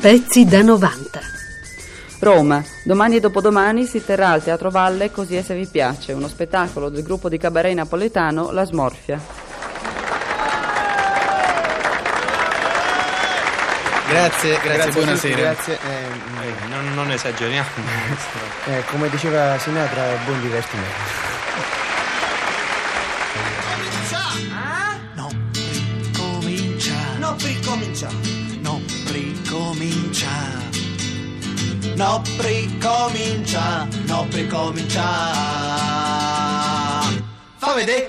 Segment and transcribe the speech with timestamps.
[0.00, 1.20] Pezzi da 90.
[2.20, 6.28] Roma, domani e dopodomani si terrà al Teatro Valle Così e se vi piace, uno
[6.28, 9.20] spettacolo del gruppo di cabaret napoletano La Smorfia.
[14.08, 15.36] Grazie, grazie, Grazie, buonasera.
[15.36, 15.74] grazie.
[15.74, 17.68] Eh, non, non esageriamo.
[18.66, 21.28] Eh, come diceva Sinatra, buon divertimento.
[29.80, 30.28] Ricomincia.
[31.96, 33.88] No, ricomincia.
[34.06, 35.02] No, ricomincia.
[37.56, 38.08] Fa vedere.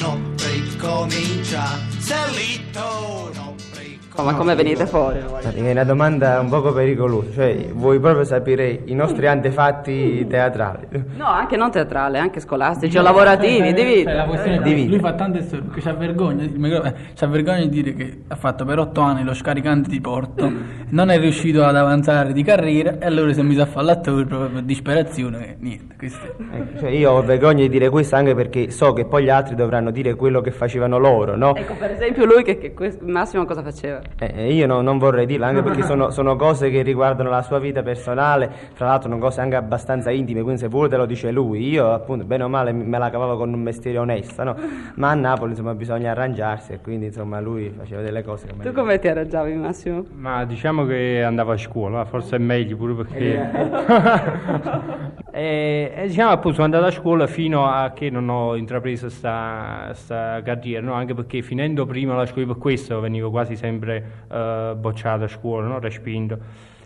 [0.00, 1.64] No, ricomincia.
[1.98, 3.30] Sellito.
[3.34, 4.22] No, ricomincia.
[4.22, 5.18] Ma come venite fuori?
[5.18, 10.86] È una domanda un poco pericolosa, cioè vuoi proprio sapere i nostri antefatti teatrali?
[11.16, 13.74] No, anche non teatrale, anche scolastici o lavorativi.
[14.02, 14.82] Cioè, la questione Dividi.
[14.82, 16.46] che lui fa tante storie c'ha vergogna,
[17.14, 20.52] c'ha vergogna di dire che ha fatto per otto anni lo scaricante di Porto,
[20.90, 24.24] non è riuscito ad avanzare di carriera e allora si è messo a fare l'attore
[24.24, 25.56] proprio per disperazione.
[25.60, 29.04] Niente, questo è- Ecco, cioè, io ho vergogna di dire questo anche perché so che
[29.04, 31.54] poi gli altri dovranno dire quello che facevano loro, no?
[31.54, 34.00] Ecco, per esempio lui che, che questo- Massimo cosa faceva?
[34.18, 37.42] Eh, eh, io no- non vorrei dirlo anche perché sono, sono cose che riguardano la
[37.42, 41.06] sua vita personale, fra l'altro sono cose anche abbastanza intime, quindi se vuole te lo
[41.06, 41.68] dice lui.
[41.68, 44.56] Io appunto bene o male me la cavavo con un mestiere onesto, no?
[44.94, 48.72] Ma a Napoli insomma bisogna arrangiarsi e quindi insomma lui faceva delle cose che Tu
[48.72, 50.04] come ti arrangiavi Massimo?
[50.16, 53.50] Ma diciamo che andavo a scuola, forse è meglio pure perché...
[55.32, 59.90] e, e diciamo appunto sono andato a scuola fino a che non ho intrapreso sta,
[59.94, 60.92] sta carriera, no?
[60.94, 65.66] anche perché finendo prima la scuola, per questo venivo quasi sempre eh, bocciato a scuola,
[65.66, 65.78] no?
[65.78, 66.38] respinto.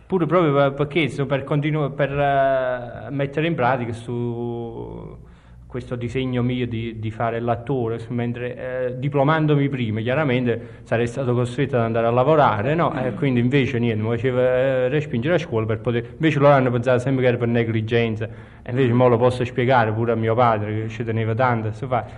[0.07, 5.31] Pure proprio per- perché insomma, per, continu- per eh, mettere in pratica su
[5.73, 8.57] questo disegno mio di, di fare l'attore, mentre
[8.89, 12.95] eh, diplomandomi prima chiaramente sarei stato costretto ad andare a lavorare, no?
[13.03, 16.05] E quindi invece niente, mi faceva eh, respingere a scuola per poter...
[16.13, 18.29] Invece loro hanno pensato sempre che era per negligenza,
[18.63, 21.71] e invece mo lo posso spiegare pure a mio padre che ci teneva tanto a
[21.71, 22.13] questo fatto.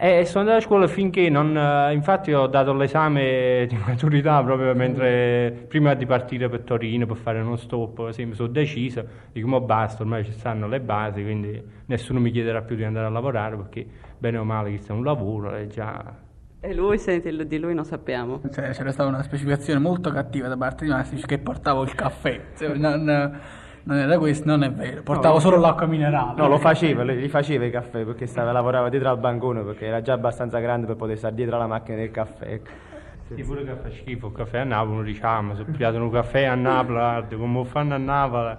[0.00, 1.56] E sono andato a scuola finché non...
[1.56, 5.64] eh, infatti ho dato l'esame di maturità proprio mentre...
[5.66, 9.60] prima di partire per Torino per fare uno stop, così mi sono deciso, dico mo
[9.60, 13.56] basta, ormai ci stanno le basi, quindi nessuno mi chiederà più di andare a lavorare
[13.56, 13.84] perché
[14.16, 16.14] bene o male questo è un lavoro e già...
[16.60, 18.40] E lui, senti, di lui non sappiamo.
[18.52, 22.40] cioè, c'era stata una specificazione molto cattiva da parte di Massimo che portavo il caffè.
[22.56, 23.40] Cioè, non,
[23.88, 26.34] non era questo, non è vero, portavo No, solo l'acqua minerale.
[26.36, 29.86] No, lo faceva, lui- gli faceva i caffè perché stava, lavorava dietro al bancone perché
[29.86, 32.52] era già abbastanza grande per poter stare dietro alla macchina del caffè.
[32.52, 32.70] ecco.
[33.34, 36.54] Sì, pure che fa schifo il caffè a Napoli, ma sono pigliato un caffè a
[36.54, 38.56] Napoli, come fanno a Napoli.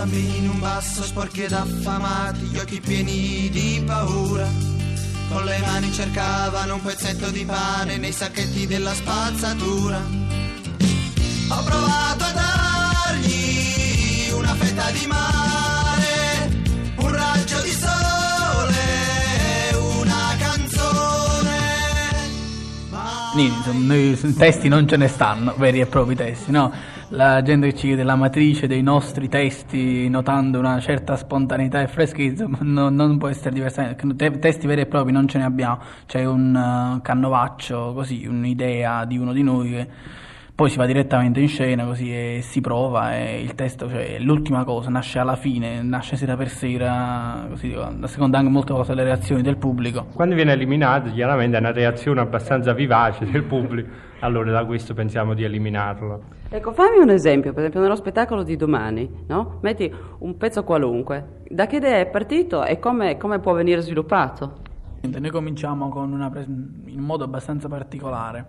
[0.00, 4.48] Bambini in un basso sporchi ed affamati, gli occhi pieni di paura.
[5.28, 9.98] Con le mani cercavano un pezzetto di pane nei sacchetti della spazzatura.
[9.98, 15.59] Ho provato a dargli una fetta di mare,
[23.32, 26.72] Noi testi non ce ne stanno, veri e propri testi, no?
[27.10, 31.86] La gente che ci chiede la matrice dei nostri testi, notando una certa spontaneità e
[31.86, 33.70] freschezza, no- non può essere
[34.16, 39.04] te- Testi veri e propri non ce ne abbiamo, c'è un eh, canovaccio, così, un'idea
[39.04, 39.88] di uno di noi che
[40.60, 44.18] poi si va direttamente in scena così e si prova e il testo, cioè è
[44.18, 48.88] l'ultima cosa, nasce alla fine, nasce sera per sera, così, a seconda anche molte volte
[48.94, 50.08] delle reazioni del pubblico.
[50.12, 53.88] Quando viene eliminato, chiaramente è una reazione abbastanza vivace del pubblico,
[54.18, 56.24] allora da questo pensiamo di eliminarlo.
[56.50, 59.60] Ecco, fammi un esempio, per esempio nello spettacolo di domani, no?
[59.62, 61.38] Metti un pezzo qualunque.
[61.48, 64.58] Da che idea è partito e come, come può venire sviluppato?
[65.08, 68.44] Noi cominciamo con una pres- in un modo abbastanza particolare.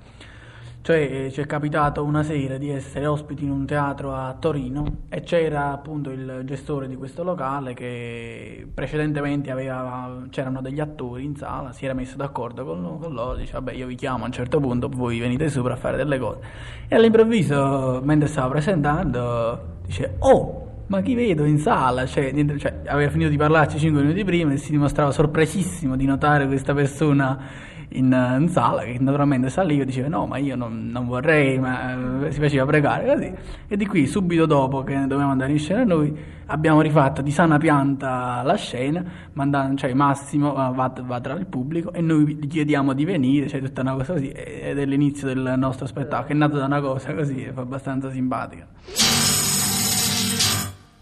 [0.83, 5.21] Cioè, ci è capitato una sera di essere ospiti in un teatro a Torino e
[5.21, 11.71] c'era appunto il gestore di questo locale che precedentemente aveva, c'erano degli attori in sala,
[11.71, 14.59] si era messo d'accordo con, con loro, dice vabbè io vi chiamo a un certo
[14.59, 16.39] punto, voi venite sopra a fare delle cose.
[16.87, 22.05] E all'improvviso, mentre stava presentando, dice oh ma chi vedo in sala?
[22.05, 26.47] Cioè, cioè, aveva finito di parlarci 5 minuti prima e si dimostrava sorpresissimo di notare
[26.47, 31.07] questa persona in, in sala che naturalmente saliva e diceva no ma io non, non
[31.07, 33.33] vorrei ma eh, si faceva pregare così
[33.67, 36.15] e di qui subito dopo che dovevamo andare in scena noi
[36.47, 39.03] abbiamo rifatto di sana pianta la scena
[39.33, 43.47] mandando, cioè Massimo eh, va, va tra il pubblico e noi gli chiediamo di venire
[43.47, 46.65] cioè tutta una cosa così ed è l'inizio del nostro spettacolo che è nato da
[46.65, 48.67] una cosa così e fa abbastanza simpatica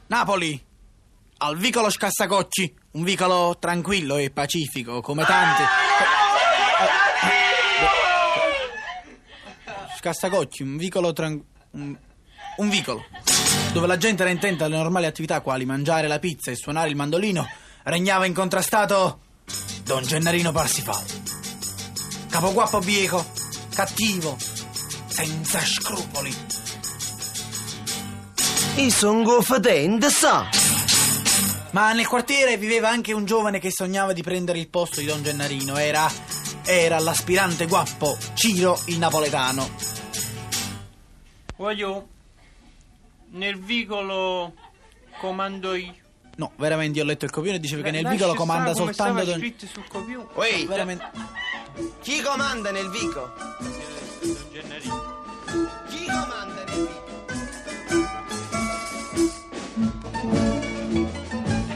[0.07, 0.67] Napoli!
[1.41, 5.63] al vicolo Scassacocci, un vicolo tranquillo e pacifico, come tanti.
[9.97, 11.43] Scassacocci, un vicolo tran...
[11.71, 11.97] un,
[12.57, 13.05] un vicolo,
[13.73, 16.95] dove la gente era intenta alle normali attività quali mangiare la pizza e suonare il
[16.95, 17.47] mandolino,
[17.83, 19.19] regnava incontrastato
[19.83, 21.03] Don Gennarino Parsifal.
[22.29, 23.25] Capoguappo bieco,
[23.73, 24.37] cattivo,
[25.07, 26.35] senza scrupoli.
[28.75, 30.47] Io sono goffadente, sa.
[31.71, 35.21] Ma nel quartiere viveva anche un giovane che sognava di prendere il posto di Don
[35.21, 35.75] Gennarino.
[35.75, 36.28] Era.
[36.69, 39.67] Era l'aspirante guappo Ciro il napoletano.
[41.57, 42.07] Voglio.
[43.31, 44.53] Nel vicolo
[45.19, 45.93] comando io.
[46.35, 48.71] No, veramente io ho letto il copione e diceva che nel Lascia vicolo stare comanda
[48.73, 49.39] come soltanto stava Don.
[49.39, 50.27] scritto sul copione.
[50.33, 51.09] Oi, Veramente.
[52.01, 53.33] chi comanda nel vico?
[55.89, 57.07] Chi comanda nel vico?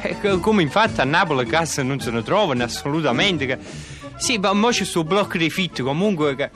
[0.01, 3.45] Eh, Come infatti a Napoli case non se ne trovano assolutamente.
[3.45, 3.91] che-
[4.23, 6.49] Sì, ma mo c'è sto blocco dei fitti comunque che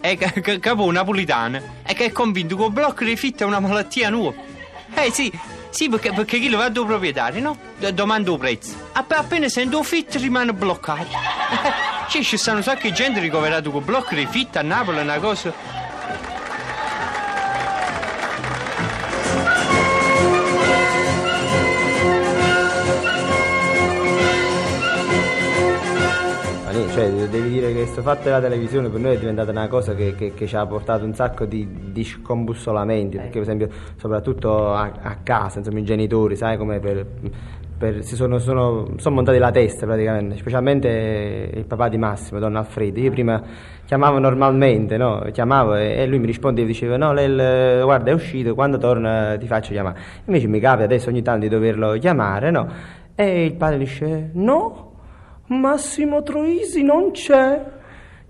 [0.00, 3.46] è ca- ca- capo napolitano e che è convinto che il blocco dei fitti è
[3.46, 4.40] una malattia nuova.
[4.94, 5.30] Eh sì,
[5.68, 7.58] sì perché, perché chi lo va dal proprietario, no?
[7.92, 8.72] Domanda il prezzo.
[8.92, 11.08] App- appena sente un fitto rimane bloccato.
[12.10, 15.18] Sì, ci stanno un sacco di gente ricoverata con blocco dei fitti a Napoli, una
[15.20, 15.52] cosa...
[26.92, 30.14] cioè, devi dire che questo fatto della televisione per noi è diventata una cosa che,
[30.14, 34.92] che- che ci ha portato un sacco di, di scombussolamenti, perché per esempio soprattutto a,
[35.00, 37.06] a casa, insomma i genitori, sai come per,
[37.78, 42.56] per- si sono, sono, sono montati la testa praticamente, specialmente il papà di Massimo, Don
[42.56, 42.98] Alfredo.
[42.98, 43.40] Io prima
[43.84, 45.24] chiamavo normalmente, no?
[45.32, 49.36] chiamavo e, e lui mi rispondeva e diceva no, lei, guarda è uscito, quando torna
[49.38, 49.98] ti faccio chiamare.
[50.24, 52.66] Invece mi capita adesso ogni tanto di doverlo chiamare, no?
[53.14, 54.88] E il padre dice no.
[55.50, 57.78] Massimo Troisi non c'è.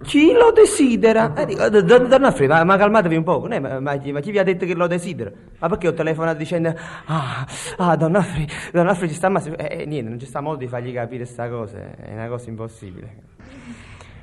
[0.02, 1.34] Chi lo desidera?
[1.34, 3.46] E dico, "D- d- Don Alfredo, ma, ma calmatevi un po'.
[3.46, 5.30] ma, ma chi, ma chi vi ha detto che lo desidera?
[5.58, 6.74] Ma perché ho telefonato dicendo,
[7.06, 7.46] ah,
[7.76, 9.58] ah Don Alfredo, Don Alfredo ci sta Massimo.
[9.58, 13.08] E niente, non ci sta modo di fargli capire sta cosa, è una cosa impossibile.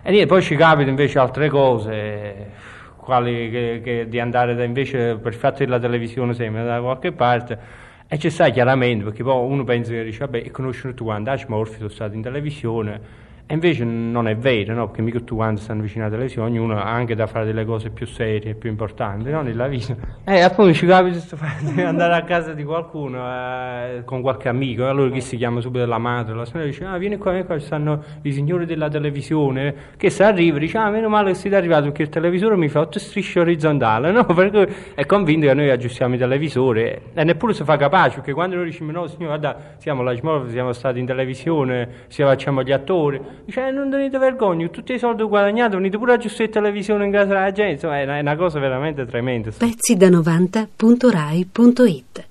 [0.02, 2.52] E niente, poi ci capita invece altre cose,
[2.96, 7.86] quali che, che di andare da invece per fatto della televisione sempre da qualche parte.
[8.10, 11.46] E ci sta chiaramente, perché poi uno pensa che dice, vabbè, conoscono tu quando ah,
[11.50, 13.02] Morfi sono stato in televisione,
[13.50, 14.88] e invece non è vero, no?
[14.88, 17.92] Perché mica tu quando stanno vicino alla televisione, ognuno ha anche da fare delle cose
[17.92, 19.42] più serie, più importanti, no?
[19.42, 19.96] Nella vita.
[20.28, 21.18] E appunto ci capita
[21.62, 25.62] di andare a casa di qualcuno, eh, con qualche amico, e allora chi si chiama
[25.62, 28.66] subito la madre, la signora dice, ah, vieni qua, vieni qua, ci stanno i signori
[28.66, 32.58] della televisione, che se arriva, dice, ah, meno male che siete arrivati, perché il televisore
[32.58, 34.26] mi fa otto strisce orizzontali, no?
[34.26, 36.82] Perché è convinto che noi aggiustiamo i televisori,
[37.14, 40.50] e neppure si fa capace, perché quando noi diciamo, no signore, guarda, siamo la Smorf,
[40.50, 45.24] siamo stati in televisione, ci facciamo gli attori, eh, non tenete vergogna, tutti i soldi
[45.24, 48.22] guadagnati, venite pure a aggiustare la televisione in casa della gente, insomma, è una, è
[48.22, 49.52] una cosa veramente tremenda.
[49.58, 52.27] Pezzi da 90.rai.it